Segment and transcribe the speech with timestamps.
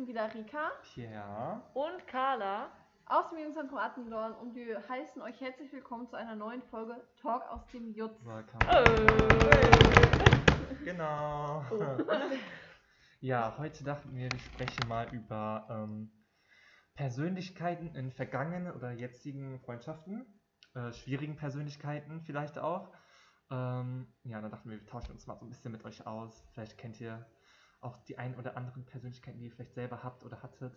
[0.00, 1.60] sind wieder Rika Pierre.
[1.74, 2.70] Und Carla.
[3.04, 7.42] aus dem Jugendzentrum Attendorn und wir heißen euch herzlich willkommen zu einer neuen Folge Talk
[7.50, 8.18] aus dem Jutz.
[8.24, 8.64] Welcome.
[8.66, 8.84] Oh.
[10.84, 11.62] Genau.
[11.70, 12.02] Oh.
[13.20, 16.10] Ja, heute dachten wir, wir sprechen mal über ähm,
[16.94, 20.40] Persönlichkeiten in vergangenen oder jetzigen Freundschaften.
[20.74, 22.90] Äh, schwierigen Persönlichkeiten vielleicht auch.
[23.50, 26.42] Ähm, ja, dann dachten wir, wir tauschen uns mal so ein bisschen mit euch aus.
[26.54, 27.26] Vielleicht kennt ihr
[27.80, 30.76] auch die ein oder anderen Persönlichkeiten, die ihr vielleicht selber habt oder hattet.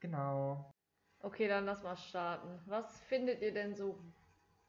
[0.00, 0.72] Genau.
[1.20, 2.60] Okay, dann lass mal starten.
[2.66, 4.02] Was findet ihr denn so,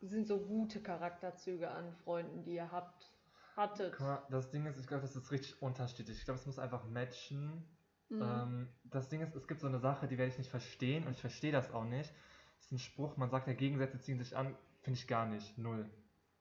[0.01, 3.09] sind so gute Charakterzüge an Freunden, die ihr habt,
[3.55, 3.95] hattet?
[4.29, 6.17] Das Ding ist, ich glaube, das ist richtig unterschiedlich.
[6.17, 7.63] Ich glaube, es muss einfach matchen.
[8.09, 8.21] Mhm.
[8.21, 11.13] Ähm, das Ding ist, es gibt so eine Sache, die werde ich nicht verstehen und
[11.13, 12.13] ich verstehe das auch nicht.
[12.57, 15.57] Das ist ein Spruch, man sagt ja, Gegensätze ziehen sich an, finde ich gar nicht.
[15.57, 15.89] Null.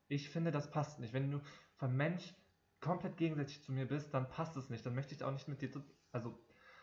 [0.08, 1.12] Ich finde, das passt nicht.
[1.12, 1.40] Wenn du
[1.76, 2.34] vom Mensch
[2.80, 4.84] komplett gegensätzlich zu mir bist, dann passt es nicht.
[4.86, 5.70] Dann möchte ich auch nicht mit dir,
[6.12, 6.38] also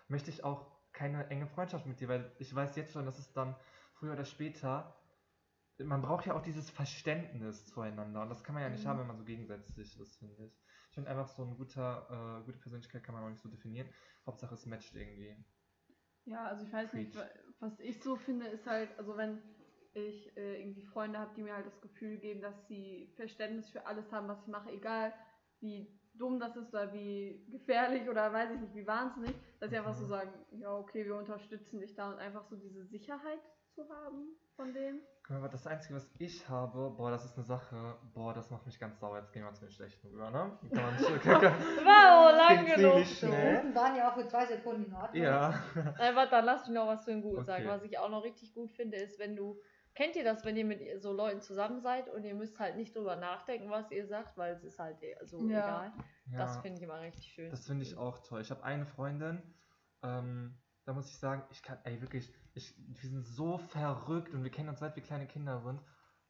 [0.07, 3.34] möchte ich auch keine enge Freundschaft mit dir, weil ich weiß jetzt schon, dass es
[3.34, 3.55] dann
[3.93, 4.95] früher oder später,
[5.79, 8.87] man braucht ja auch dieses Verständnis zueinander und das kann man ja nicht Mhm.
[8.87, 10.62] haben, wenn man so gegensätzlich ist, finde ich.
[10.89, 13.89] Ich finde einfach so eine guter, äh, gute Persönlichkeit kann man auch nicht so definieren.
[14.26, 15.45] Hauptsache es matcht irgendwie.
[16.26, 17.17] Ja, also ich weiß nicht, Preach.
[17.59, 19.41] was ich so finde, ist halt, also wenn
[19.93, 23.85] ich äh, irgendwie Freunde habe, die mir halt das Gefühl geben, dass sie Verständnis für
[23.85, 25.13] alles haben, was ich mache, egal
[25.62, 29.77] wie dumm das ist oder wie gefährlich oder weiß ich nicht, wie wahnsinnig, dass sie
[29.77, 30.10] einfach so Mhm.
[30.10, 33.40] sagen, ja okay, wir unterstützen dich da und einfach so diese Sicherheit
[33.76, 34.74] zu haben von
[35.30, 38.80] mal, das Einzige, was ich habe, boah, das ist eine Sache, boah, das macht mich
[38.80, 39.18] ganz sauer.
[39.20, 40.58] Jetzt gehen wir zu den schlechten rüber, ne?
[40.74, 43.04] Kann man nicht, kann, kann, Wow, lang genug.
[43.22, 43.26] Die.
[43.26, 45.24] Roten waren ja auch für zwei Sekunden in Ordnung.
[45.24, 45.50] ja.
[46.00, 47.46] Äh, warte, dann lass mich noch was zu den Guten Okay.
[47.46, 47.68] sagen.
[47.68, 49.60] Was ich auch noch richtig gut finde, ist, wenn du.
[49.98, 52.95] Kennt ihr das, wenn ihr mit so Leuten zusammen seid und ihr müsst halt nicht
[52.95, 55.87] drüber nachdenken, was ihr sagt, weil es ist halt so Ja.
[55.87, 55.93] egal?
[56.34, 56.62] Das ja.
[56.62, 57.49] finde ich immer richtig schön.
[57.49, 58.41] Das finde ich auch toll.
[58.41, 59.41] Ich habe eine Freundin,
[60.04, 64.44] ähm, da muss ich sagen, ich kann, ey, wirklich, ich, wir sind so verrückt und
[64.44, 65.81] wir kennen uns seit wir kleine Kinder sind.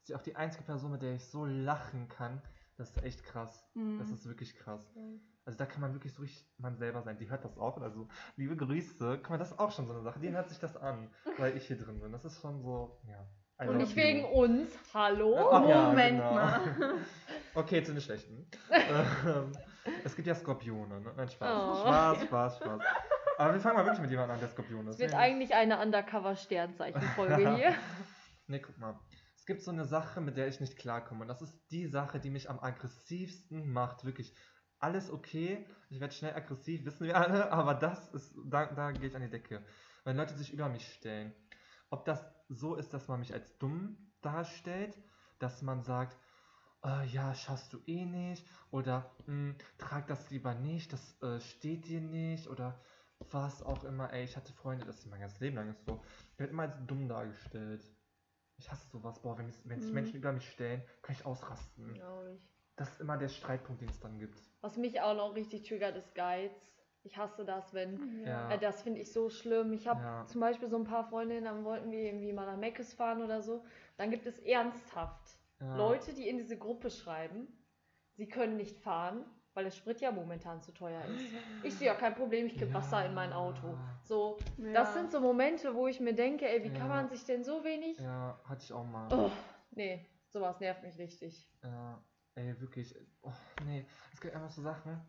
[0.03, 2.41] Sie ist auch die einzige Person, mit der ich so lachen kann.
[2.77, 3.69] Das ist echt krass.
[3.73, 3.99] Mhm.
[3.99, 4.95] Das ist wirklich krass.
[4.95, 5.19] Mhm.
[5.43, 7.17] Also da kann man wirklich so richtig man selber sein.
[7.17, 7.81] Die hört das auch.
[7.81, 9.17] Also, liebe Grüße.
[9.17, 10.21] Guck mal, das ist auch schon so eine Sache.
[10.21, 12.13] Die hört sich das an, weil ich hier drin bin.
[12.13, 13.27] Das ist schon so, ja.
[13.59, 14.27] I Und nicht wegen you.
[14.27, 14.71] uns.
[14.93, 15.49] Hallo?
[15.51, 16.33] Ach ja, Moment genau.
[16.33, 16.61] mal.
[17.55, 18.45] Okay, zu den schlechten.
[18.69, 19.51] ähm,
[20.03, 21.11] es gibt ja Skorpione, ne?
[21.17, 21.49] Nein, Spaß.
[21.49, 21.81] Oh.
[21.81, 22.81] Spaß, Spaß, Spaß.
[23.39, 24.95] Aber wir fangen mal wirklich mit jemandem an, der Skorpion ist.
[24.95, 27.73] Es wird Nee, eigentlich eine Undercover-Sternzeichen-Folge hier.
[28.45, 28.99] Nee, guck mal.
[29.35, 31.21] Es gibt so eine Sache, mit der ich nicht klarkomme.
[31.21, 34.05] Und das ist die Sache, die mich am aggressivsten macht.
[34.05, 34.35] Wirklich.
[34.77, 35.65] Alles okay.
[35.89, 37.51] Ich werde schnell aggressiv, wissen wir alle.
[37.51, 39.65] Aber das ist, da, da gehe ich an die Decke.
[40.03, 41.33] Wenn Leute sich über mich stellen.
[41.89, 44.97] Ob das so ist, dass man mich als dumm darstellt,
[45.39, 46.17] dass man sagt,
[46.83, 48.47] äh, ja, schaffst du eh nicht.
[48.71, 52.47] Oder "Hm, trag das lieber nicht, das äh, steht dir nicht.
[52.47, 52.79] Oder
[53.31, 54.11] was auch immer.
[54.13, 56.01] Ey, ich hatte Freunde, das ist mein ganzes Leben lang so.
[56.33, 57.83] Ich werde immer als dumm dargestellt.
[58.57, 59.21] Ich hasse sowas.
[59.21, 59.95] Boah, wenn, wenn sich Mhm.
[59.95, 61.93] Menschen über mich stellen, kann ich ausrasten.
[61.93, 62.41] Glaub ich.
[62.75, 64.39] Das ist immer der Streitpunkt, den es dann gibt.
[64.61, 66.76] Was mich auch noch richtig triggert, ist Geiz.
[67.03, 68.25] Ich hasse das, wenn.
[68.25, 68.51] Ja.
[68.51, 69.71] Äh, das finde ich so schlimm.
[69.73, 70.25] Ich habe Ja.
[70.27, 73.41] zum Beispiel so ein paar Freundinnen, dann wollten wir irgendwie mal nach Meckes fahren oder
[73.41, 73.63] so.
[73.97, 75.75] Dann gibt es ernsthaft Ja.
[75.75, 77.47] Leute, die in diese Gruppe schreiben,
[78.15, 81.33] sie können nicht fahren, weil der Sprit ja momentan zu teuer ist.
[81.63, 83.75] Ich sehe ja kein Problem, ich kipp Wasser in mein Auto.
[84.03, 84.73] So, Ja.
[84.73, 87.63] das sind so Momente, wo ich mir denke, ey, wie kann man sich denn so
[87.63, 87.97] wenig.
[87.99, 89.07] Ja, hatte ich auch mal.
[89.11, 89.31] Oh,
[89.71, 91.49] nee, sowas nervt mich richtig.
[91.63, 92.03] Ja,
[92.35, 92.93] ey, wirklich.
[93.23, 93.31] Oh,
[93.65, 95.01] nee, es gibt einfach so Sachen.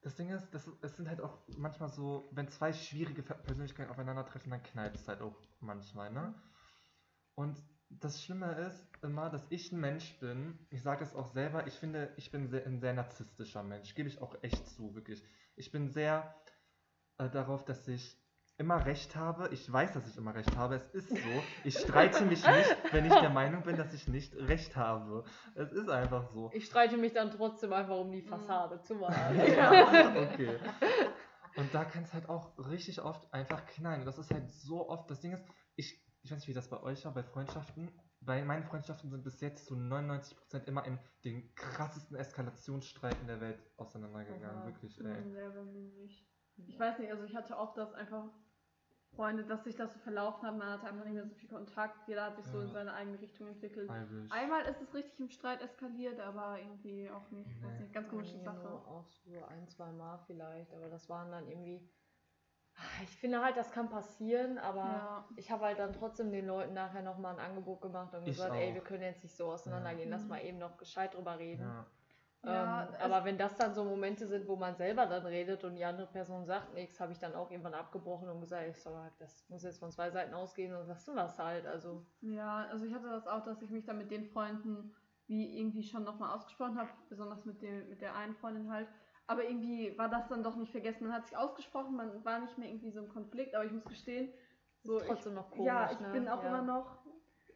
[0.00, 4.50] Das Ding ist, das, es sind halt auch manchmal so, wenn zwei schwierige Persönlichkeiten aufeinandertreffen,
[4.50, 6.34] dann knallt es halt auch manchmal, ne?
[7.34, 11.66] Und das Schlimme ist immer, dass ich ein Mensch bin, ich sage es auch selber,
[11.66, 15.24] ich finde, ich bin sehr, ein sehr narzisstischer Mensch, gebe ich auch echt zu, wirklich.
[15.56, 16.34] Ich bin sehr
[17.18, 18.16] äh, darauf, dass ich
[18.58, 19.48] immer recht habe.
[19.52, 20.74] Ich weiß, dass ich immer recht habe.
[20.76, 21.42] Es ist so.
[21.64, 25.24] Ich streite mich nicht, wenn ich der Meinung bin, dass ich nicht recht habe.
[25.54, 26.50] Es ist einfach so.
[26.52, 29.36] Ich streite mich dann trotzdem einfach um die Fassade zu malen.
[29.48, 30.58] Ja, okay.
[31.56, 34.00] Und da kann es halt auch richtig oft einfach knallen.
[34.00, 35.08] Und das ist halt so oft.
[35.10, 35.44] Das Ding ist,
[35.76, 37.90] ich, ich weiß nicht, wie das bei euch war, bei Freundschaften.
[38.20, 43.60] Bei meinen Freundschaften sind bis jetzt zu 99% immer in den krassesten Eskalationsstreiten der Welt
[43.76, 44.58] auseinandergegangen.
[44.58, 44.66] Aha.
[44.66, 45.30] Wirklich, ey.
[45.30, 46.26] Selber nicht.
[46.66, 48.24] Ich weiß nicht, also ich hatte oft das einfach
[49.16, 52.06] Freunde, dass sich das so verlaufen hat, man hatte einfach nicht mehr so viel Kontakt,
[52.06, 52.64] jeder hat sich so Ja.
[52.64, 53.90] in seine eigene Richtung entwickelt.
[53.90, 54.30] Irish.
[54.30, 57.50] Einmal ist es richtig im Streit eskaliert, aber irgendwie auch nicht.
[57.50, 57.80] Ich weiß Nee.
[57.80, 58.68] nicht, ganz komische Ja, Sache.
[58.68, 61.80] nur Auch so ein, zwei Mal vielleicht, aber das waren dann irgendwie.
[62.76, 65.28] Ah, Ich finde halt, das kann passieren, aber Ja.
[65.36, 68.54] ich habe halt dann trotzdem den Leuten nachher nochmal ein Angebot gemacht und Ich gesagt,
[68.54, 70.28] ey, wir können jetzt nicht so auseinandergehen, lass Mhm.
[70.28, 71.66] mal eben noch gescheit drüber reden.
[72.44, 72.84] Ja.
[72.84, 75.84] Ähm, aber wenn das dann so Momente sind, wo man selber dann redet und die
[75.84, 79.48] andere Person sagt nichts, habe ich dann auch irgendwann abgebrochen und gesagt, ich sag das
[79.48, 81.66] muss jetzt von zwei Seiten ausgehen und sagst du das halt.
[81.66, 84.94] Also Ja, also ich hatte das auch, dass ich mich dann mit den Freunden
[85.26, 88.88] wie irgendwie schon nochmal ausgesprochen habe, besonders mit, dem, mit der einen Freundin halt.
[89.26, 91.06] Aber irgendwie war das dann doch nicht vergessen.
[91.06, 93.84] Man hat sich ausgesprochen, man war nicht mehr irgendwie so im Konflikt, aber ich muss
[93.84, 94.32] gestehen,
[94.84, 95.66] so, ist trotzdem noch ich, komisch.
[95.66, 96.12] ja, ich ne?
[96.12, 96.48] bin auch ja.
[96.48, 96.98] immer noch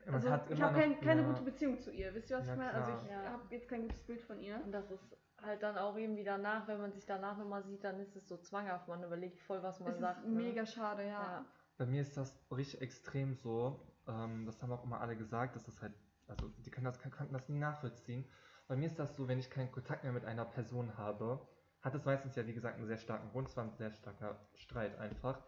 [0.06, 1.28] Man Also, hat ich habe kein, keine ja.
[1.28, 2.14] gute Beziehung zu ihr.
[2.14, 2.74] Wisst ihr, was Ja, ich meine?
[2.74, 3.30] Also ich Ja.
[3.30, 4.60] habe jetzt kein gutes Bild von ihr.
[4.64, 7.98] Und das ist halt dann auch irgendwie danach, wenn man sich danach nochmal sieht, dann
[8.00, 8.88] ist es so zwanghaft.
[8.88, 10.24] Man überlegt voll, was man Es sagt.
[10.24, 10.36] ist ne?
[10.42, 11.08] mega schade, ja.
[11.20, 11.44] Ja.
[11.78, 13.80] Bei mir ist das richtig extrem so.
[14.08, 15.94] Ähm, das haben auch immer alle gesagt, dass das halt,
[16.26, 18.24] also die können das, konnten das nie nachvollziehen.
[18.68, 21.46] Bei mir ist das so, wenn ich keinen Kontakt mehr mit einer Person habe,
[21.80, 24.38] hat es meistens ja wie gesagt einen sehr starken Grund, es war ein sehr starker
[24.54, 25.42] Streit einfach,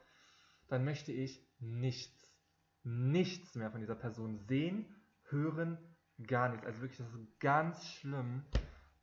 [0.68, 2.23] dann möchte ich nichts,
[2.84, 4.86] nichts mehr von dieser Person sehen,
[5.28, 5.78] hören,
[6.26, 6.66] gar nichts.
[6.66, 8.44] Also wirklich, das ist ganz schlimm.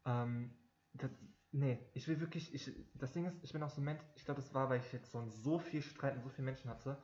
[0.06, 0.51] Ähm,
[0.94, 1.12] das,
[1.51, 4.25] nee, ich will wirklich, ich, das Ding ist, ich bin auch so ein Mensch, ich
[4.25, 6.98] glaube, das war, weil ich jetzt so, so viel Streit mit so vielen Menschen hatte,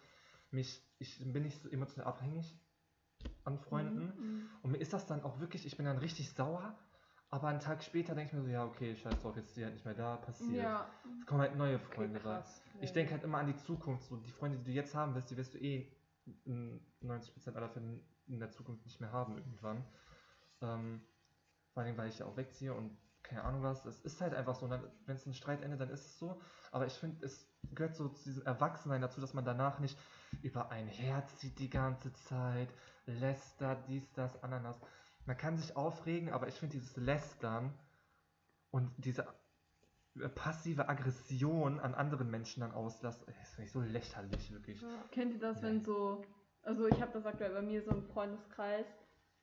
[0.52, 2.58] mich, ich bin nicht so emotional abhängig
[3.44, 4.06] an Freunden.
[4.06, 4.50] Mhm.
[4.62, 6.78] Und mir ist das dann auch wirklich, ich bin dann richtig sauer,
[7.30, 9.64] aber einen Tag später denke ich mir so, ja, okay, scheiß drauf, jetzt ist die
[9.64, 10.64] halt nicht mehr da, passiert.
[10.64, 10.90] Ja.
[11.20, 12.42] Es kommen halt neue Okay, Freunde rein.
[12.42, 12.62] krass.
[12.80, 12.94] Ich Nee.
[12.94, 14.06] denke halt immer an die Zukunft.
[14.06, 15.92] So, die Freunde, die du jetzt haben wirst, die wirst du eh
[16.46, 19.86] 90% aller Fälle in der Zukunft nicht mehr haben irgendwann.
[20.62, 21.02] Ähm,
[21.74, 23.86] vor allem, weil ich ja auch wegziehe und keine Ahnung was.
[23.86, 24.70] Es ist halt einfach so.
[24.70, 26.40] Wenn es ein Streit endet, dann ist es so.
[26.72, 29.98] Aber ich finde, es gehört so zu diesem Erwachsensein dazu, dass man danach nicht
[30.42, 32.70] über ein Herz zieht die ganze Zeit,
[33.06, 34.80] lästert, dies, das, Ananas.
[35.26, 37.74] Man kann sich aufregen, aber ich finde dieses Lästern
[38.72, 39.28] und diese
[40.36, 44.82] passive Aggression an anderen Menschen dann auslassen, das finde ich so lächerlich, wirklich.
[44.82, 44.88] Ja.
[45.12, 46.24] Kennt ihr das, wenn so,
[46.64, 48.86] also ich habe das aktuell bei mir so im Freundeskreis,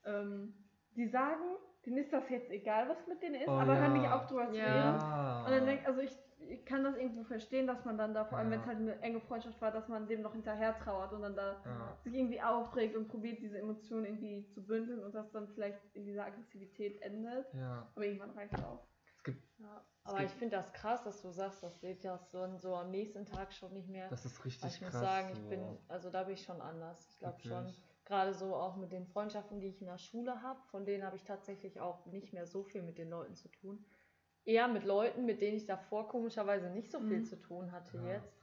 [0.04, 0.54] ähm,
[0.96, 1.42] die sagen,
[1.86, 3.80] denen ist das jetzt egal, was mit denen ist, Oh aber ja.
[3.80, 5.42] hören nicht auf drüber zu Ja.
[5.42, 5.46] reden.
[5.46, 8.38] Und dann denk, also ich, ich kann das irgendwo verstehen, dass man dann da, vor
[8.38, 8.52] allem Ja.
[8.52, 11.34] wenn es halt eine enge Freundschaft war, dass man dem noch hinterher trauert und dann
[11.36, 11.96] da ja.
[12.04, 16.04] sich irgendwie aufregt und probiert, diese Emotionen irgendwie zu bündeln und das dann vielleicht in
[16.06, 17.46] dieser Aggressivität endet.
[17.54, 17.86] ja.
[17.94, 18.86] Aber irgendwann reicht es auch.
[19.24, 19.84] Gibt, Ja.
[20.04, 22.90] Aber gibt- ich finde das krass, dass du sagst, das geht das so, so am
[22.90, 24.08] nächsten Tag schon nicht mehr.
[24.08, 25.00] das ist richtig ich muss krass.
[25.00, 25.48] sagen, ich so.
[25.48, 27.08] bin, also da bin ich schon anders.
[27.12, 27.74] Ich glaube schon,
[28.04, 31.16] gerade so auch mit den Freundschaften, die ich in der Schule habe, von denen habe
[31.16, 33.84] ich tatsächlich auch nicht mehr so viel mit den Leuten zu tun.
[34.44, 37.24] Eher mit Leuten, mit denen ich davor komischerweise nicht so viel Mhm.
[37.24, 38.04] zu tun hatte Ja.
[38.08, 38.36] jetzt.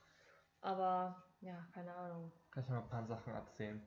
[0.61, 2.31] Aber ja, keine Ahnung.
[2.49, 3.81] Kann ich mal ein paar Sachen erzählen.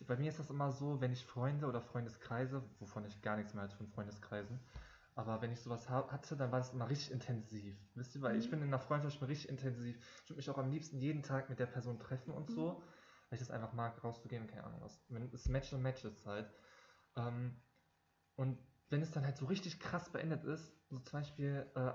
[0.00, 3.52] Bei mir ist das immer so, wenn ich Freunde oder Freundeskreise, wovon ich gar nichts
[3.52, 4.58] mehr halte von Freundeskreisen,
[5.18, 7.76] aber wenn ich sowas ha- hatte, dann war das immer richtig intensiv.
[7.96, 8.50] Wisst ihr, weil ich Mhm.
[8.50, 9.96] bin in einer Freundschaft ich richtig intensiv.
[10.22, 12.80] Ich würde mich auch am liebsten jeden Tag mit der Person treffen und so,
[13.28, 15.04] weil ich das einfach mag, rauszugehen keine Ahnung was.
[15.08, 16.48] Wenn es Match und Match ist halt.
[17.16, 17.60] Ähm,
[18.36, 18.58] und
[18.90, 21.92] wenn es dann halt so richtig krass beendet ist, so zum Beispiel, äh,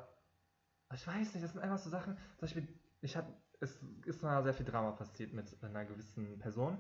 [0.94, 2.68] ich weiß nicht, das sind einfach so Sachen, zum Beispiel,
[3.00, 6.78] ich habe, es ist mal sehr viel Drama passiert mit einer gewissen Person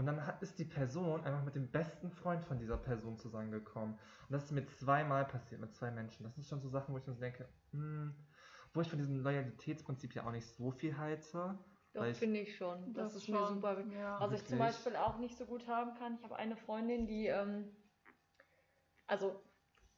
[0.00, 3.92] und dann hat, ist die Person einfach mit dem besten Freund von dieser Person zusammengekommen.
[3.96, 6.24] Und das ist mir zweimal passiert, mit zwei Menschen.
[6.24, 8.14] Das sind schon so Sachen, wo ich mir so denke, hm,
[8.72, 11.58] wo ich von diesem Loyalitätsprinzip ja auch nicht so viel halte.
[11.92, 12.94] Doch, ich- finde ich schon.
[12.94, 13.92] Das, ist mir schon, super wichtig.
[13.92, 14.18] Ja.
[14.18, 14.58] Was ich zum?
[14.58, 17.68] Beispiel auch nicht so gut haben kann, ich habe eine Freundin, die, ähm,
[19.06, 19.38] also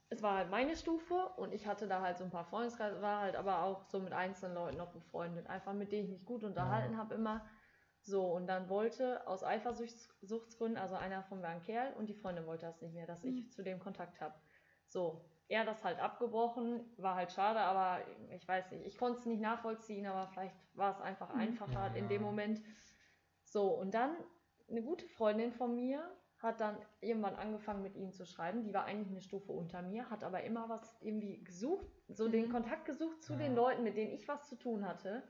[0.09, 3.21] es war halt meine Stufe und ich hatte da halt so ein paar Freundeskreise, war
[3.21, 6.43] halt aber auch so mit einzelnen Leuten noch befreundet, einfach mit denen ich mich gut
[6.43, 7.47] unterhalten habe immer.
[8.05, 12.47] So, und dann wollte aus Eifersuchtsgründen, also einer davon war ein Kerl und die Freundin
[12.47, 13.51] wollte das nicht mehr, dass ich Mhm.
[13.51, 14.35] zu dem Kontakt habe.
[14.89, 19.27] So, er das halt abgebrochen, war halt schade, aber ich weiß nicht, ich konnte es
[19.27, 21.39] nicht nachvollziehen, aber vielleicht war es einfach Mhm.
[21.39, 22.09] einfacher Ja, in ja.
[22.09, 22.61] dem Moment.
[23.45, 24.17] So, und dann
[24.69, 26.03] eine gute Freundin von mir
[26.39, 28.65] hat dann irgendwann angefangen mit ihm zu schreiben.
[28.65, 32.49] Die war eigentlich eine Stufe unter mir, hat aber immer was irgendwie gesucht, so den
[32.49, 32.53] Mhm.
[32.53, 33.39] Kontakt gesucht zu Ja.
[33.39, 35.23] den Leuten, mit denen ich was zu tun hatte,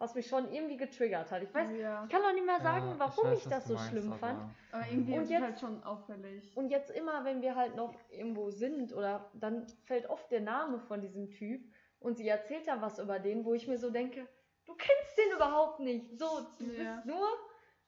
[0.00, 1.42] was mich schon irgendwie getriggert hat.
[1.42, 2.02] Ich weiß, ja.
[2.04, 4.06] ich kann doch nicht mehr sagen, Ja, warum ich, weiß, was das so meinst, schlimm
[4.12, 4.40] aber- fand.
[4.72, 6.56] Aber irgendwie Und ist jetzt- es halt schon auffällig.
[6.56, 10.80] Und jetzt immer, wenn wir halt noch irgendwo sind oder dann fällt oft der Name
[10.80, 11.62] von diesem Typ
[12.00, 14.26] und sie erzählt dann was über den, wo ich mir so denke,
[14.64, 16.18] du kennst den überhaupt nicht.
[16.18, 16.26] So,
[16.58, 16.94] du Ja.
[16.94, 17.28] bist nur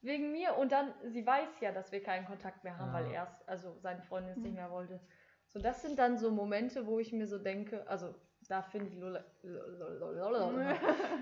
[0.03, 2.95] wegen mir und dann, sie weiß ja, dass wir keinen Kontakt mehr haben, Ja.
[2.95, 4.57] weil er es, also seine Freundin es nicht Mhm.
[4.57, 5.01] mehr wollte.
[5.49, 8.15] So, das sind dann so Momente, wo ich mir so denke, also
[8.49, 9.25] da finde ich Lola-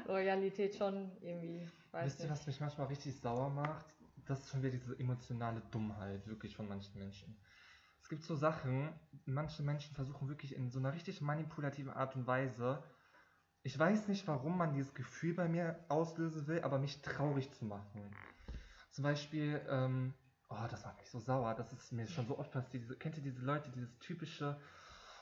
[0.07, 3.87] Loyalität schon irgendwie, Wisst ihr, was mich manchmal richtig sauer macht?
[4.27, 7.37] Das ist schon wieder diese emotionale Dummheit, wirklich von manchen Menschen.
[8.01, 8.93] Es gibt so Sachen,
[9.27, 12.83] manche Menschen versuchen wirklich in so einer richtig manipulativen Art und Weise,
[13.63, 17.67] ich weiß nicht, warum man dieses Gefühl bei mir auslösen will, aber mich traurig zu
[17.67, 18.11] machen.
[18.91, 20.15] Zum Beispiel, ähm,
[20.49, 22.83] oh, das macht mich so sauer, das ist mir schon so oft passiert.
[22.83, 24.59] Diese, kennt ihr diese Leute, dieses typische,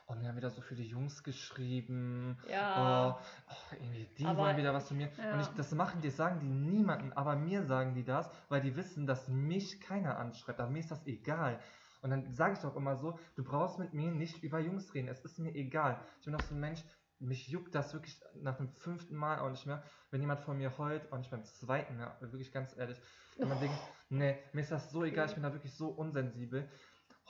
[0.08, 2.38] oh, mir haben wieder so viele Jungs geschrieben.
[2.50, 3.18] Ja.
[3.18, 5.10] Oh, oh, irgendwie, die Aber- wollen wieder was von mir.
[5.18, 5.34] Ja.
[5.34, 8.74] Und ich, das machen die, sagen die niemanden, aber mir sagen die das, weil die
[8.76, 10.60] wissen, dass mich keiner anschreibt.
[10.60, 11.60] Aber mir ist das egal.
[12.00, 15.08] Und dann sage ich doch immer so, du brauchst mit mir nicht über Jungs reden.
[15.08, 16.00] Es ist mir egal.
[16.20, 16.82] Ich bin doch so ein Mensch,
[17.18, 20.78] mich juckt das wirklich nach dem fünften Mal auch nicht mehr, wenn jemand von mir
[20.78, 23.00] heult, auch nicht beim zweiten mehr, wirklich ganz ehrlich.
[23.36, 23.76] Wenn man denkt,
[24.08, 26.68] nee, mir ist das so egal, ich bin da wirklich so unsensibel.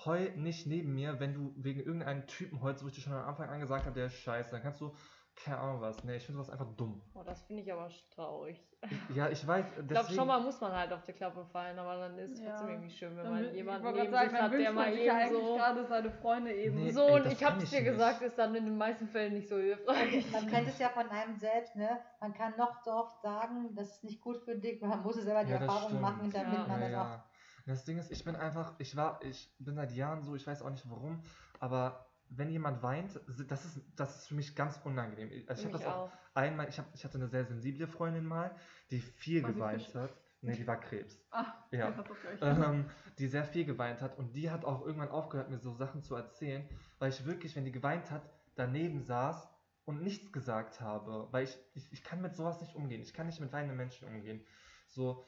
[0.05, 3.26] Heul nicht neben mir, wenn du wegen irgendeinem Typen heulst, wo ich dir schon am
[3.28, 4.50] Anfang an gesagt habe, der ist scheiße.
[4.52, 4.95] Dann kannst du,
[5.35, 6.02] keine Ahnung was.
[6.05, 7.00] Nee, ich finde sowas einfach dumm.
[7.14, 8.64] Oh, das finde ich aber traurig.
[9.14, 10.14] Ja, ich weiß, Ich glaube, deswegen...
[10.14, 12.50] schon mal muss man halt auf die Klappe fallen, aber dann ist es Ja.
[12.50, 14.93] trotzdem irgendwie schön, wenn Dann man jemanden neben gerade sich sagen, hat, dann der mal
[14.93, 15.57] eben eigentlich so...
[15.57, 16.76] gerade seine Freunde eben.
[16.76, 17.90] Nee, So, ey, und ich hab's ich dir nicht.
[17.90, 20.31] gesagt, ist dann in den meisten Fällen nicht so hilfreich.
[20.31, 21.99] Man kennt es ja von einem selbst, ne?
[22.21, 25.25] Man kann noch so oft sagen, das ist nicht gut für dich, man muss es
[25.25, 26.02] selber die Ja, Erfahrung stimmt.
[26.02, 26.67] machen, damit Ja.
[26.69, 27.28] man ja, das auch.
[27.69, 30.63] Das Ding ist, ich bin einfach, ich war, ich bin seit Jahren so, ich weiß
[30.63, 31.23] auch nicht warum,
[31.61, 35.31] aber wenn jemand weint, das ist, das ist für mich ganz unangenehm.
[35.47, 36.13] Also ich habe das auch auch.
[36.35, 38.55] einmal, ich, hab, ich hatte eine sehr sensible Freundin mal,
[38.91, 40.11] die viel War geweint hat.
[40.41, 41.19] Nee, die war Krebs.
[41.31, 41.93] Ah, Ja.
[42.41, 46.03] ähm, die sehr viel geweint hat und die hat auch irgendwann aufgehört, mir so Sachen
[46.03, 46.69] zu erzählen,
[47.01, 48.23] weil ich wirklich, wenn die geweint hat,
[48.55, 49.49] daneben saß
[49.85, 53.27] und nichts gesagt habe, weil ich, ich, ich kann mit sowas nicht umgehen, ich kann
[53.27, 54.45] nicht mit weinenden Menschen umgehen.
[54.87, 55.25] So,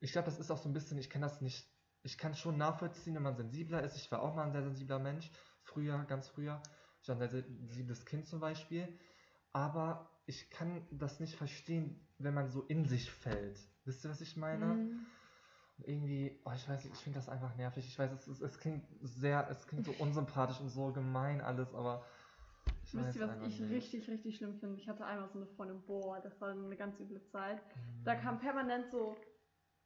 [0.00, 1.71] ich glaube, das ist auch so ein bisschen, ich kann das nicht,
[2.02, 4.98] ich kann schon nachvollziehen, wenn man sensibler ist, ich war auch mal ein sehr sensibler
[4.98, 5.30] Mensch,
[5.62, 6.60] früher, ganz früher,
[7.00, 8.88] ich war ein sehr sensibles Kind zum Beispiel,
[9.52, 13.58] aber ich kann das nicht verstehen, wenn man so in sich fällt.
[13.84, 14.72] Wisst ihr, was ich meine?
[15.78, 17.86] Und irgendwie, oh, ich weiß nicht, ich finde das einfach nervig.
[17.86, 21.74] Ich weiß, es, ist, es klingt sehr, es klingt so unsympathisch und so gemein alles,
[21.74, 22.04] aber
[22.84, 23.70] ich Wisst ihr, was ich nicht.
[23.70, 24.80] richtig, richtig schlimm finde?
[24.80, 27.56] Ich hatte einmal so eine Freundin, boah, das war eine ganz üble Zeit.
[27.56, 28.04] Mhm.
[28.04, 29.16] Da kam permanent so,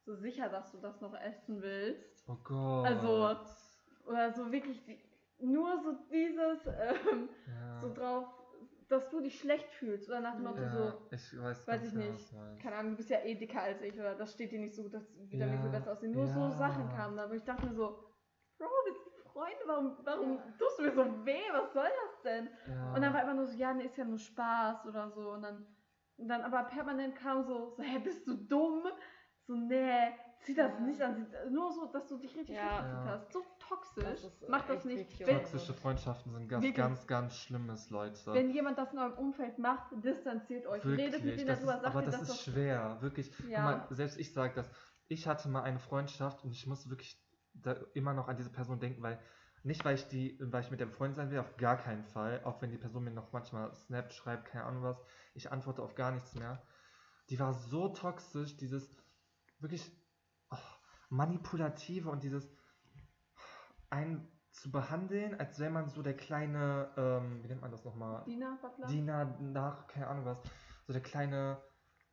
[0.07, 2.25] so sicher, dass du das noch essen willst.
[2.29, 2.87] Oh Gott.
[2.87, 3.37] Also,
[4.07, 4.99] Oder so wirklich die,
[5.39, 7.81] nur so dieses, ähm, ja.
[7.81, 8.27] so drauf,
[8.89, 10.09] dass du dich schlecht fühlst.
[10.09, 12.33] Oder nach dem Motto ja, so, ich weiß, weiß ich genau, nicht.
[12.33, 12.63] du meinst.
[12.63, 14.85] keine Ahnung, du bist ja eh dicker als ich oder das steht dir nicht so
[14.85, 16.13] gut, dass wieder Ja, viel besser aussehen.
[16.13, 16.33] Nur ja.
[16.33, 17.99] so Sachen kamen da, aber ich dachte mir so,
[18.59, 21.43] Bro, wir sind Freunde, warum, warum tust du mir so weh?
[21.53, 22.49] Was soll das denn?
[22.95, 25.33] Und dann war immer nur so, ja, nee, ist ja nur Spaß oder so.
[25.33, 25.67] Und dann,
[26.17, 28.85] und dann aber permanent kam so, so, hä, bist du dumm?
[29.47, 30.11] So, nee,
[30.41, 30.81] zieh das Ja.
[30.81, 31.27] nicht an.
[31.51, 33.05] Nur so, dass du dich richtig Ja.
[33.07, 33.33] hast.
[33.33, 34.05] So toxisch.
[34.05, 35.21] Das ist, äh, Mach das nicht.
[35.21, 35.37] Wenn.
[35.39, 36.77] Toxische Freundschaften sind ganz, Wirklich.
[36.77, 38.33] ganz, ganz schlimmes, Leute.
[38.35, 40.85] wenn jemand das in eurem Umfeld macht, distanziert euch.
[40.85, 43.33] Redet mit denen das darüber, sagt aber das dass ist schwer, wirklich.
[43.49, 43.63] Ja.
[43.63, 44.71] mal, selbst ich sage das.
[45.09, 47.17] Ich hatte mal eine Freundschaft und ich muss wirklich
[47.55, 49.21] da immer noch an diese Person denken, weil
[49.63, 52.41] nicht, weil ich die, weil ich mit der befreundet sein will, auf gar keinen Fall.
[52.45, 55.01] Auch wenn die Person mir noch manchmal Snap schreibt, keine Ahnung was,
[55.35, 56.63] ich antworte auf gar nichts mehr.
[57.31, 58.95] Die war so toxisch, dieses
[59.67, 59.91] wirklich
[60.51, 60.57] oh,
[61.11, 62.49] manipulative und dieses
[63.91, 68.25] einen zu behandeln, als wäre man so der kleine, ähm, wie nennt man das nochmal?
[68.25, 68.87] Dina Butler?
[68.87, 70.39] Diener nach, keine Ahnung was,
[70.87, 71.61] so der kleine,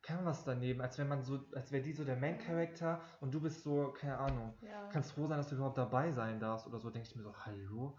[0.01, 2.99] keine Ahnung was daneben, als wäre man so, als wäre die so der Main Character
[3.21, 4.89] und du bist so, keine Ahnung, Ja.
[4.89, 7.33] kannst froh sein, dass du überhaupt dabei sein darfst oder so, denke ich mir so,
[7.45, 7.97] hallo?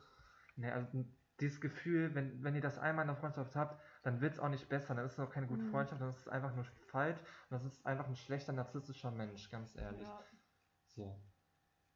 [0.56, 1.04] Ne, also
[1.40, 4.49] dieses Gefühl, wenn, wenn ihr das einmal in der Freundschaft habt, dann wird es auch
[4.49, 5.70] nicht besser, dann ist es auch keine gute Mhm.
[5.70, 9.50] Freundschaft, dann ist es einfach nur falsch und das ist einfach ein schlechter narzisstischer Mensch,
[9.50, 10.02] ganz ehrlich.
[10.06, 10.20] ja.
[10.87, 11.18] So.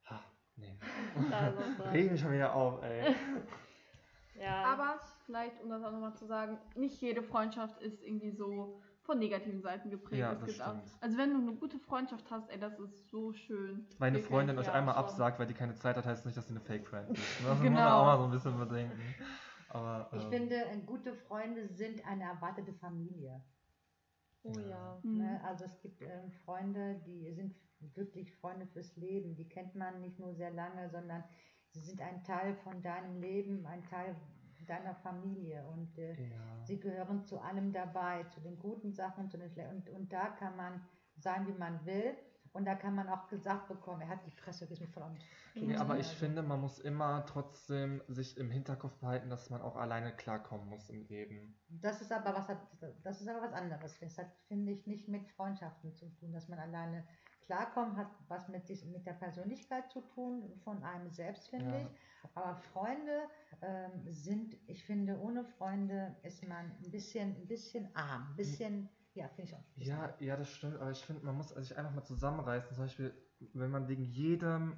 [0.09, 0.19] Ha,
[0.57, 0.77] nee.
[1.93, 3.15] Reg mich schon wieder auf, ey.
[4.35, 4.63] ja.
[4.65, 9.17] Aber vielleicht, um das auch nochmal zu sagen, nicht jede Freundschaft ist irgendwie so von
[9.19, 10.19] negativen Seiten geprägt.
[10.19, 10.91] Ja, Es das gibt auch, stimmt.
[11.01, 13.87] also wenn du eine gute Freundschaft hast, ey, das ist so schön.
[13.97, 14.29] Meine Wirklich.
[14.29, 15.03] Freundin euch ja, einmal schon.
[15.05, 17.17] absagt, weil die keine Zeit hat, heißt nicht, dass sie eine Fake Friend ist.
[17.39, 18.01] Das muss man Genau.
[18.01, 18.99] auch mal so ein bisschen bedenken.
[19.69, 23.41] Aber, Ich ähm, finde, gute Freunde sind eine erwartete Familie.
[24.43, 24.99] oh ja.
[25.03, 25.17] Mhm.
[25.17, 25.41] Ne?
[25.43, 27.55] Also es gibt ähm, Freunde, die sind
[27.95, 29.35] wirklich Freunde fürs Leben.
[29.35, 31.23] Die kennt man nicht nur sehr lange, sondern
[31.69, 34.15] sie sind ein Teil von deinem Leben, ein Teil
[34.69, 35.65] deiner Familie.
[35.67, 36.65] Und äh, ja.
[36.65, 39.77] sie gehören zu allem dabei, zu den guten Sachen, zu den schlechten.
[39.77, 40.81] Und, und da kann man
[41.17, 42.15] sein, wie man will.
[42.53, 45.15] Und da kann man auch gesagt bekommen, er hat die Fresse, ist mir voll am
[45.55, 49.75] Nee, aber ich finde, man muss immer trotzdem sich im Hinterkopf behalten, dass man auch
[49.75, 51.55] alleine klarkommen muss im Leben.
[51.69, 52.47] Das ist aber was,
[53.03, 53.99] das ist aber was anderes.
[53.99, 57.03] Das hat, finde ich, nicht mit Freundschaften zu tun, dass man alleine
[57.45, 61.81] klarkommt, hat was mit, mit der Persönlichkeit zu tun, von einem selbst, finde Ja.
[61.81, 61.87] ich.
[62.35, 63.23] Aber Freunde
[63.61, 68.89] ähm, sind, ich finde, ohne Freunde ist man ein bisschen, ein bisschen arm, ein bisschen,
[69.19, 69.63] ja, finde ich auch.
[69.75, 72.73] Ja, ja, das stimmt, aber ich finde, man muss sich einfach mal zusammenreißen.
[72.73, 73.13] Zum Beispiel,
[73.53, 74.77] wenn man wegen jedem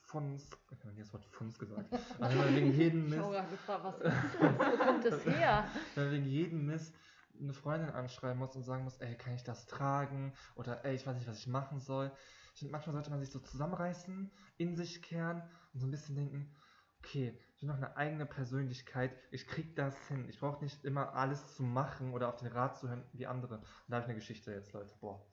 [0.00, 3.98] Funz, ich habe das Wort Funz gesagt, aber wenn man wegen jedem Mist, gefragt, was
[4.00, 4.04] ist
[4.40, 4.58] das?
[4.58, 5.64] Wo kommt das her?
[5.94, 6.94] wenn man wegen jedem Mist
[7.40, 10.32] eine Freundin anschreiben muss und sagen muss, ey, kann ich das tragen?
[10.56, 12.10] Oder ey, ich weiß nicht, was ich machen soll.
[12.54, 15.42] Ich finde, manchmal sollte man sich so zusammenreißen, in sich kehren
[15.72, 16.52] und so ein bisschen denken,
[16.98, 19.10] okay, Ich will noch eine eigene Persönlichkeit.
[19.32, 20.28] Ich krieg das hin.
[20.28, 23.56] Ich brauche nicht immer alles zu machen oder auf den Rat zu hören wie andere.
[23.56, 24.94] Und da habe ich eine Geschichte jetzt, Leute.
[25.00, 25.26] Boah.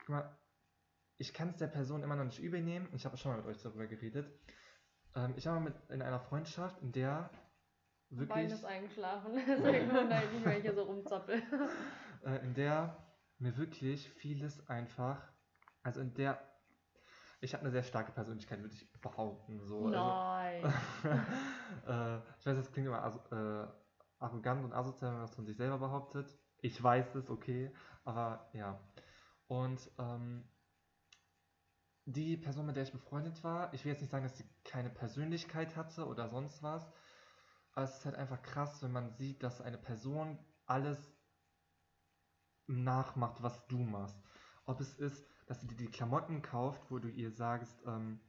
[0.00, 0.36] Guck mal,
[1.16, 2.88] ich kann es der Person immer noch nicht übel nehmen.
[2.88, 4.36] Und ich habe schon mal mit euch darüber geredet.
[5.14, 7.30] Ähm, ich war mal mit in einer Freundschaft, in der
[8.10, 9.34] Bein wirklich, ist eingeschlafen.
[9.46, 11.40] Deswegen mich, wenn ich hier so rumzappel.
[12.24, 12.96] äh, in der
[13.38, 15.22] mir wirklich vieles einfach,
[15.84, 16.40] also in der,
[17.40, 19.60] ich habe eine sehr starke Persönlichkeit, würde ich behaupten.
[19.66, 19.86] So.
[19.86, 20.64] Also, Nein.
[21.86, 25.56] äh, ich weiß, das klingt immer äh, arrogant und asozial, wenn man das von sich
[25.56, 26.36] selber behauptet.
[26.58, 27.74] Ich weiß es, okay,
[28.04, 28.80] aber ja.
[29.46, 30.48] Und ähm,
[32.06, 34.90] die Person, mit der ich befreundet war, ich will jetzt nicht sagen, dass sie keine
[34.90, 36.90] Persönlichkeit hatte oder sonst was,
[37.72, 41.12] aber es ist halt einfach krass, wenn man sieht, dass eine Person alles
[42.66, 44.16] nachmacht, was du machst.
[44.64, 48.20] Ob es ist, dass sie dir die Klamotten kauft, wo du ihr sagst, ähm,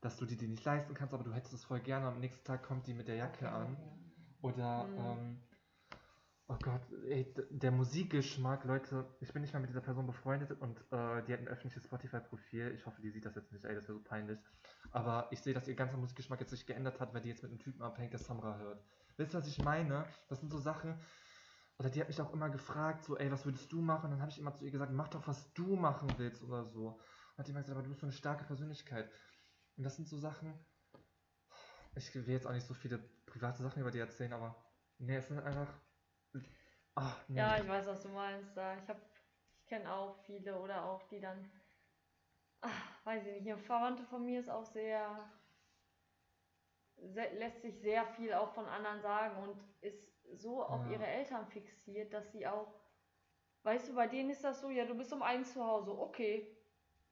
[0.00, 2.20] dass du dir die nicht leisten kannst, aber du hättest es voll gerne und am
[2.20, 3.76] nächsten Tag kommt die mit der Jacke an.
[4.42, 4.98] Oder, Mhm.
[4.98, 5.40] ähm,
[6.48, 10.78] oh Gott, ey, der Musikgeschmack, Leute, ich bin nicht mal mit dieser Person befreundet und
[10.92, 12.72] äh, die hat ein öffentliches Spotify-Profil.
[12.76, 14.38] Ich hoffe, die sieht das jetzt nicht, ey, das wäre so peinlich.
[14.92, 17.50] Aber ich sehe, dass ihr ganzer Musikgeschmack jetzt sich geändert hat, weil die jetzt mit
[17.50, 18.84] einem Typen abhängt, der Samra hört.
[19.16, 20.04] Wisst ihr, was ich meine?
[20.28, 20.94] Das sind so Sachen.
[21.78, 24.06] Oder die hat mich auch immer gefragt, so, ey, was würdest du machen?
[24.06, 26.64] Und dann habe ich immer zu ihr gesagt, mach doch, was du machen willst oder
[26.64, 26.88] so.
[26.88, 29.10] Und hat die immer gesagt, aber du bist so eine starke Persönlichkeit.
[29.76, 30.58] Und das sind so Sachen,
[31.94, 34.56] ich will jetzt auch nicht so viele private Sachen über die erzählen, aber
[34.98, 35.68] nee, es sind einfach.
[36.94, 37.38] Ach, nee.
[37.38, 38.56] Ja, ich weiß, was du meinst.
[38.56, 38.76] Da.
[38.78, 38.98] Ich hab,
[39.58, 41.50] ich kenne auch viele oder auch die dann,
[42.62, 45.30] ach, weiß ich nicht, eine Verwandte von mir ist auch sehr,
[46.96, 50.92] sehr, lässt sich sehr viel auch von anderen sagen und ist so auf Ja.
[50.92, 52.72] ihre Eltern fixiert, dass sie auch,
[53.62, 56.52] weißt du, bei denen ist das so, ja, du bist um eins zu Hause, okay.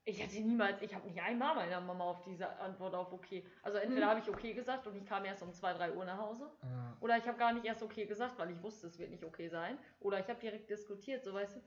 [0.06, 3.47] Ich hätte niemals, ich habe nicht einmal meiner Mama auf diese Antwort auf okay.
[3.62, 4.11] Also entweder Mhm.
[4.11, 6.50] habe ich okay gesagt und ich kam erst um 2, 3 Uhr nach Hause.
[6.62, 6.97] Ja.
[7.00, 9.49] Oder ich habe gar nicht erst okay gesagt, weil ich wusste, es wird nicht okay
[9.49, 9.78] sein.
[10.00, 11.62] Oder ich habe direkt diskutiert, so weißt du.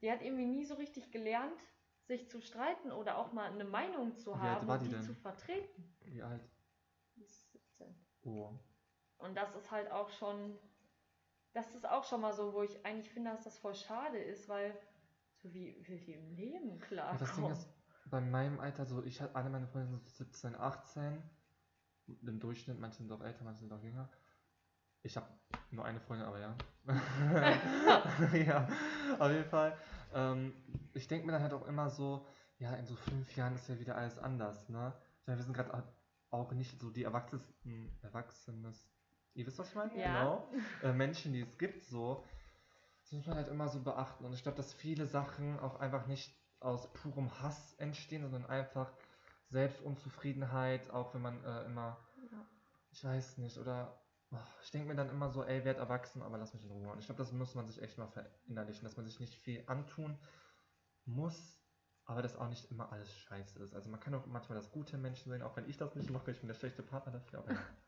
[0.00, 1.60] Die hat irgendwie nie so richtig gelernt,
[2.04, 4.94] sich zu streiten oder auch mal eine Meinung zu Wie haben war und die die
[4.94, 5.02] denn?
[5.02, 5.94] zu vertreten.
[6.04, 6.48] Wie alt?
[7.14, 7.94] Die ist 17.
[8.24, 8.52] Oh.
[9.18, 10.58] Und das ist halt auch schon,
[11.56, 14.46] das ist auch schon mal so, wo ich eigentlich finde, dass das voll schade ist,
[14.48, 14.78] weil
[15.42, 17.16] so wie will die im Leben Ja, klar.
[17.18, 17.66] das Ding ist,
[18.10, 21.22] bei meinem Alter, so ich hatte alle meine Freunde sind so 17, 18.
[22.22, 24.08] Im Durchschnitt, manche sind auch älter, manche sind auch jünger.
[25.02, 25.26] Ich habe
[25.70, 26.56] nur eine Freundin, aber ja.
[28.36, 28.68] ja,
[29.18, 29.76] auf jeden Fall.
[30.12, 30.54] Ähm,
[30.92, 32.26] ich denke mir dann halt auch immer so,
[32.58, 34.92] ja, in so fünf Jahren ist ja wieder alles anders, ne?
[35.20, 35.82] Ich meine, wir sind gerade
[36.30, 38.88] auch nicht so die erwachsensten, erwachsenes,
[39.36, 39.96] ihr wisst, was ich meine?
[39.98, 40.20] Ja.
[40.20, 40.48] Genau.
[40.82, 42.24] Äh, Menschen, die es gibt, so.
[43.02, 44.24] Das muss man halt immer so beachten.
[44.24, 48.92] Und ich glaube, dass viele Sachen auch einfach nicht aus purem Hass entstehen, sondern einfach
[49.50, 51.98] Selbstunzufriedenheit, auch wenn man äh, immer,
[52.32, 52.46] Ja.
[52.90, 56.38] ich weiß nicht, oder oh, ich denke mir dann immer so, ey, werd erwachsen, aber
[56.38, 56.90] lass mich in Ruhe.
[56.90, 59.62] Und ich glaube, das muss man sich echt mal verinnerlichen, dass man sich nicht viel
[59.66, 60.18] antun
[61.04, 61.60] muss,
[62.06, 63.74] aber dass auch nicht immer alles scheiße ist.
[63.74, 66.32] Also man kann auch manchmal das gute Menschen sehen, auch wenn ich das nicht mache,
[66.32, 67.54] ich bin der schlechte Partner dafür, aber.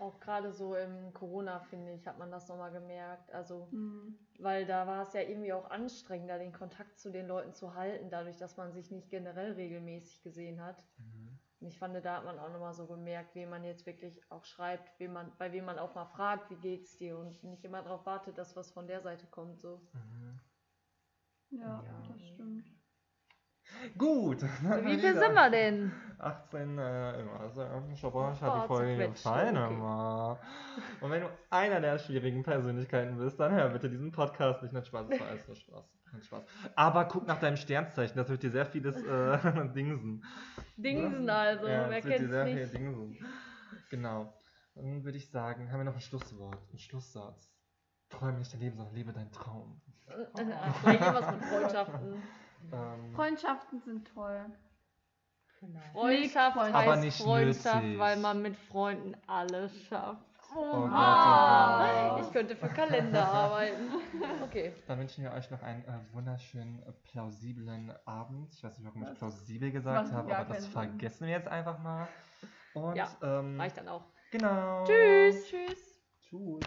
[0.00, 3.30] Auch gerade so im Corona, finde ich, hat man das nochmal gemerkt.
[3.32, 4.18] Also Mhm.
[4.38, 8.08] Weil da war es ja irgendwie auch anstrengender, den Kontakt zu den Leuten zu halten,
[8.08, 10.82] dadurch, dass man sich nicht generell regelmäßig gesehen hat.
[10.96, 11.38] Mhm.
[11.60, 14.44] Und ich fand, da hat man auch nochmal so gemerkt, wem man jetzt wirklich auch
[14.46, 17.82] schreibt, wem man, bei wem man auch mal fragt, wie geht's dir und nicht immer
[17.82, 19.60] darauf wartet, dass was von der Seite kommt.
[19.60, 19.82] So.
[19.92, 20.40] Mhm.
[21.50, 22.02] Ja, Ja.
[22.08, 22.64] das stimmt.
[23.96, 24.42] Gut.
[24.42, 25.92] Wie viel sind wir denn?
[26.18, 27.40] 18 äh, immer.
[27.40, 29.56] Also, ich hoffe, euch hat Oh, die Folge zerquetscht, gefallen.
[29.56, 30.38] okay.
[31.00, 34.74] Und wenn du einer der schwierigen Persönlichkeiten bist, dann hör bitte diesen Podcast nicht.
[34.74, 35.84] Nicht Spaß, das war alles nur Spaß.
[36.22, 36.42] Spaß.
[36.74, 39.38] Aber guck nach deinem Sternzeichen, das wird dir sehr vieles äh,
[39.74, 40.24] dingsen.
[40.76, 42.54] Dingsen also, ja, wer kennt's sehr nicht?
[42.70, 43.18] viel dingsen.
[43.90, 44.34] Genau.
[44.74, 47.50] Dann würde ich sagen, haben wir noch ein Schlusswort, einen Schlusssatz.
[48.10, 49.80] Träume nicht dein Leben, sondern lebe deinen Traum.
[50.06, 50.12] Äh,
[50.82, 52.22] Vielleicht irgendwas mit Freundschaften.
[52.72, 54.44] Ähm, Freundschaften sind toll.
[55.60, 55.78] Genau.
[55.92, 57.98] Freundschaft Aber heißt nicht Freundschaft, nötig.
[57.98, 60.22] weil man mit Freunden alles schafft.
[60.56, 63.90] oh Ah, ich könnte für Kalender arbeiten.
[64.42, 64.72] Okay.
[64.86, 68.54] Dann wünschen wir euch noch einen äh, wunderschönen, äh, plausiblen Abend.
[68.54, 70.72] Ich weiß nicht, warum ich plausibel gesagt habe, aber das Sinn.
[70.72, 72.08] vergessen wir jetzt einfach mal.
[72.72, 74.04] Und Ja, ähm, Reicht dann auch.
[74.30, 74.84] genau.
[74.84, 75.46] Tschüss.
[75.46, 76.00] Tschüss.
[76.22, 76.60] Tschüss.